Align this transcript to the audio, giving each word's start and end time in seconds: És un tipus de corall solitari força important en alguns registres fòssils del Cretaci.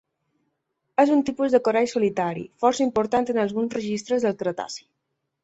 És 1.03 1.11
un 1.15 1.19
tipus 1.27 1.53
de 1.55 1.59
corall 1.67 1.89
solitari 1.91 2.47
força 2.65 2.83
important 2.87 3.29
en 3.35 3.43
alguns 3.45 3.79
registres 3.79 4.09
fòssils 4.11 4.27
del 4.31 4.37
Cretaci. 4.43 4.85